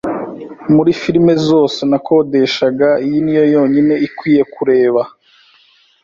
Muri 0.75 0.91
firime 1.01 1.33
zose 1.47 1.79
nakodeshaga, 1.91 2.87
iyi 3.05 3.19
niyo 3.25 3.43
yonyine 3.55 3.95
ikwiye 4.07 4.43
kureba. 4.53 5.01